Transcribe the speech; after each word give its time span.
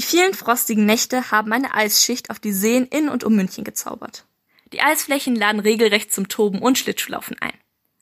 Die 0.00 0.06
vielen 0.06 0.32
frostigen 0.32 0.86
Nächte 0.86 1.30
haben 1.30 1.52
eine 1.52 1.74
Eisschicht 1.74 2.30
auf 2.30 2.38
die 2.38 2.54
Seen 2.54 2.86
in 2.86 3.10
und 3.10 3.22
um 3.22 3.36
München 3.36 3.64
gezaubert. 3.64 4.24
Die 4.72 4.80
Eisflächen 4.80 5.36
laden 5.36 5.60
regelrecht 5.60 6.10
zum 6.10 6.28
Toben 6.28 6.60
und 6.60 6.78
Schlittschuhlaufen 6.78 7.36
ein. 7.42 7.52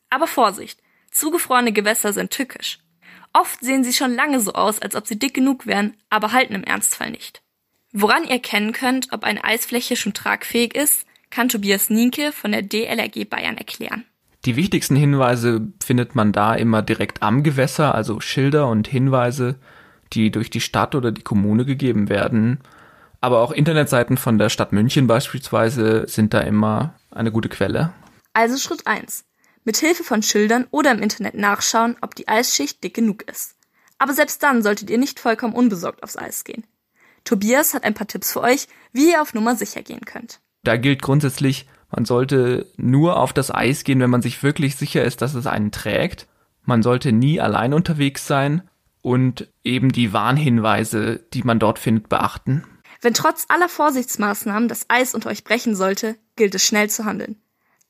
Aber 0.08 0.29
Vorsicht, 0.29 0.79
zugefrorene 1.11 1.72
Gewässer 1.72 2.12
sind 2.12 2.30
tückisch. 2.30 2.79
Oft 3.32 3.58
sehen 3.62 3.82
sie 3.82 3.92
schon 3.92 4.14
lange 4.14 4.38
so 4.38 4.53
aus, 4.53 4.80
als 4.80 4.95
ob 4.95 5.08
sie 5.08 5.19
dick 5.19 5.34
genug 5.34 5.66
wären, 5.66 5.96
aber 6.08 6.30
halten 6.30 6.54
im 6.54 6.62
Ernstfall 6.62 7.11
nicht. 7.11 7.42
Woran 7.92 8.22
ihr 8.22 8.30
erkennen 8.30 8.71
könnt, 8.71 9.08
ob 9.10 9.24
eine 9.24 9.42
Eisfläche 9.42 9.96
schon 9.96 10.15
tragfähig 10.15 10.76
ist, 10.76 11.04
kann 11.30 11.49
Tobias 11.49 11.90
Nienke 11.90 12.30
von 12.30 12.53
der 12.53 12.62
DLRG 12.62 13.28
Bayern 13.28 13.56
erklären. 13.56 14.04
Die 14.44 14.54
wichtigsten 14.54 14.94
Hinweise 14.94 15.72
findet 15.85 16.15
man 16.15 16.30
da 16.30 16.55
immer 16.55 16.80
direkt 16.80 17.24
am 17.24 17.42
Gewässer, 17.42 17.92
also 17.92 18.20
Schilder 18.20 18.69
und 18.69 18.87
Hinweise, 18.87 19.59
die 20.12 20.30
durch 20.30 20.51
die 20.51 20.61
Stadt 20.61 20.95
oder 20.95 21.12
die 21.12 21.23
Kommune 21.23 21.65
gegeben 21.65 22.09
werden. 22.09 22.61
Aber 23.20 23.41
auch 23.41 23.51
Internetseiten 23.51 24.16
von 24.16 24.38
der 24.38 24.48
Stadt 24.48 24.73
München 24.73 25.06
beispielsweise 25.06 26.06
sind 26.06 26.34
da 26.34 26.41
immer 26.41 26.95
eine 27.10 27.32
gute 27.32 27.48
Quelle. 27.48 27.92
Also 28.32 28.56
Schritt 28.56 28.87
1. 28.87 29.24
Mit 29.65 29.77
Hilfe 29.77 30.05
von 30.05 30.23
Schildern 30.23 30.66
oder 30.70 30.92
im 30.92 31.02
Internet 31.02 31.34
nachschauen, 31.34 31.96
ob 32.01 32.15
die 32.15 32.29
Eisschicht 32.29 32.82
dick 32.84 32.95
genug 32.95 33.29
ist. 33.29 33.56
Aber 33.98 34.12
selbst 34.12 34.42
dann 34.42 34.62
solltet 34.62 34.91
ihr 34.91 34.98
nicht 34.98 35.18
vollkommen 35.18 35.55
unbesorgt 35.55 36.02
aufs 36.02 36.16
Eis 36.16 36.45
gehen. 36.45 36.65
Tobias 37.24 37.74
hat 37.74 37.84
ein 37.84 37.95
paar 37.95 38.06
Tipps 38.06 38.32
für 38.32 38.40
euch, 38.40 38.68
wie 38.93 39.10
ihr 39.10 39.20
auf 39.20 39.34
Nummer 39.34 39.56
sicher 39.56 39.82
gehen 39.82 40.04
könnt. 40.04 40.40
Da 40.62 40.77
gilt 40.77 41.02
grundsätzlich, 41.02 41.66
man 41.90 42.04
sollte 42.04 42.66
nur 42.77 43.18
auf 43.18 43.32
das 43.32 43.52
Eis 43.52 43.84
gehen, 43.84 44.01
wenn 44.01 44.10
man 44.10 44.23
sich 44.23 44.43
wirklich 44.43 44.77
sicher 44.77 45.04
ist, 45.04 45.20
dass 45.20 45.34
es 45.34 45.46
einen 45.46 45.73
trägt. 45.73 46.29
Man 46.65 46.82
sollte 46.82 47.12
nie 47.12 47.40
allein 47.40 47.74
unterwegs 47.74 48.27
sein 48.27 48.62
und 49.02 49.48
eben 49.65 49.93
die 49.93 50.12
Warnhinweise, 50.12 51.20
die 51.33 51.43
man 51.43 51.59
dort 51.59 51.79
findet, 51.79 52.09
beachten. 52.09 52.65
Wenn 53.01 53.15
trotz 53.15 53.47
aller 53.48 53.69
Vorsichtsmaßnahmen 53.69 54.69
das 54.69 54.87
Eis 54.88 55.15
unter 55.15 55.30
euch 55.30 55.45
brechen 55.45 55.77
sollte, 55.77 56.16
gilt 56.37 56.55
es 56.55 56.65
schnell 56.65 56.90
zu 56.90 57.05
handeln. 57.05 57.37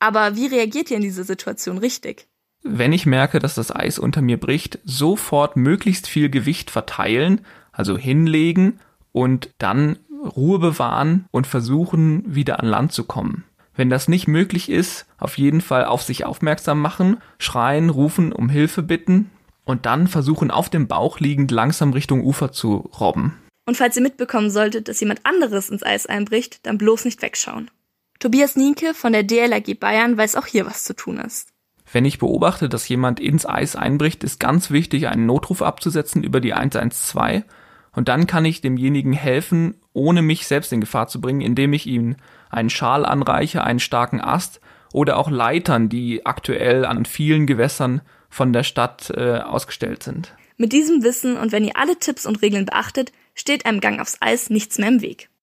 Aber 0.00 0.36
wie 0.36 0.46
reagiert 0.46 0.90
ihr 0.90 0.96
in 0.96 1.02
dieser 1.02 1.24
Situation 1.24 1.78
richtig? 1.78 2.28
Wenn 2.62 2.92
ich 2.92 3.06
merke, 3.06 3.38
dass 3.38 3.54
das 3.54 3.74
Eis 3.74 3.98
unter 3.98 4.20
mir 4.20 4.38
bricht, 4.38 4.78
sofort 4.84 5.56
möglichst 5.56 6.08
viel 6.08 6.28
Gewicht 6.28 6.70
verteilen, 6.70 7.40
also 7.72 7.96
hinlegen 7.96 8.80
und 9.12 9.50
dann 9.58 9.98
Ruhe 10.36 10.58
bewahren 10.58 11.26
und 11.30 11.46
versuchen, 11.46 12.22
wieder 12.34 12.60
an 12.60 12.66
Land 12.66 12.92
zu 12.92 13.04
kommen. 13.04 13.44
Wenn 13.74 13.90
das 13.90 14.08
nicht 14.08 14.26
möglich 14.26 14.68
ist, 14.70 15.06
auf 15.18 15.38
jeden 15.38 15.60
Fall 15.60 15.84
auf 15.84 16.02
sich 16.02 16.24
aufmerksam 16.26 16.80
machen, 16.80 17.18
schreien, 17.38 17.90
rufen, 17.90 18.32
um 18.32 18.48
Hilfe 18.48 18.82
bitten 18.82 19.30
und 19.68 19.84
dann 19.84 20.08
versuchen, 20.08 20.50
auf 20.50 20.70
dem 20.70 20.88
Bauch 20.88 21.20
liegend 21.20 21.50
langsam 21.50 21.92
Richtung 21.92 22.24
Ufer 22.24 22.52
zu 22.52 22.90
robben. 22.98 23.34
Und 23.66 23.76
falls 23.76 23.96
ihr 23.96 24.02
mitbekommen 24.02 24.48
solltet, 24.50 24.88
dass 24.88 24.98
jemand 24.98 25.26
anderes 25.26 25.68
ins 25.68 25.82
Eis 25.82 26.06
einbricht, 26.06 26.64
dann 26.64 26.78
bloß 26.78 27.04
nicht 27.04 27.20
wegschauen. 27.20 27.70
Tobias 28.18 28.56
Nienke 28.56 28.94
von 28.94 29.12
der 29.12 29.24
DLRG 29.24 29.78
Bayern 29.78 30.16
weiß 30.16 30.36
auch 30.36 30.46
hier, 30.46 30.64
was 30.64 30.84
zu 30.84 30.96
tun 30.96 31.18
ist. 31.18 31.50
Wenn 31.92 32.06
ich 32.06 32.18
beobachte, 32.18 32.70
dass 32.70 32.88
jemand 32.88 33.20
ins 33.20 33.44
Eis 33.44 33.76
einbricht, 33.76 34.24
ist 34.24 34.40
ganz 34.40 34.70
wichtig, 34.70 35.06
einen 35.08 35.26
Notruf 35.26 35.60
abzusetzen 35.60 36.24
über 36.24 36.40
die 36.40 36.54
112 36.54 37.44
und 37.92 38.08
dann 38.08 38.26
kann 38.26 38.46
ich 38.46 38.62
demjenigen 38.62 39.12
helfen, 39.12 39.74
ohne 39.92 40.22
mich 40.22 40.46
selbst 40.46 40.72
in 40.72 40.80
Gefahr 40.80 41.08
zu 41.08 41.20
bringen, 41.20 41.42
indem 41.42 41.74
ich 41.74 41.86
ihm 41.86 42.16
einen 42.48 42.70
Schal 42.70 43.04
anreiche, 43.04 43.62
einen 43.62 43.80
starken 43.80 44.22
Ast 44.22 44.62
oder 44.94 45.18
auch 45.18 45.30
Leitern, 45.30 45.90
die 45.90 46.24
aktuell 46.24 46.86
an 46.86 47.04
vielen 47.04 47.46
Gewässern 47.46 48.00
von 48.28 48.52
der 48.52 48.62
Stadt 48.62 49.10
äh, 49.10 49.38
ausgestellt 49.38 50.02
sind. 50.02 50.34
Mit 50.56 50.72
diesem 50.72 51.02
Wissen 51.02 51.36
und 51.36 51.52
wenn 51.52 51.64
ihr 51.64 51.76
alle 51.76 51.98
Tipps 51.98 52.26
und 52.26 52.42
Regeln 52.42 52.66
beachtet, 52.66 53.12
steht 53.34 53.64
einem 53.64 53.80
Gang 53.80 54.00
aufs 54.00 54.18
Eis 54.20 54.50
nichts 54.50 54.78
mehr 54.78 54.88
im 54.88 55.02
Weg. 55.02 55.28